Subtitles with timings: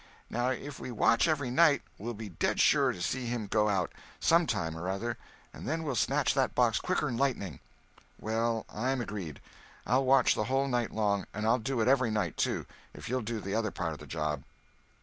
[0.31, 3.91] Now, if we watch every night, we'll be dead sure to see him go out,
[4.19, 5.15] some time or other,
[5.53, 7.59] and then we'll snatch that box quicker'n lightning."
[8.19, 9.39] "Well, I'm agreed.
[9.85, 13.21] I'll watch the whole night long, and I'll do it every night, too, if you'll
[13.21, 14.41] do the other part of the job."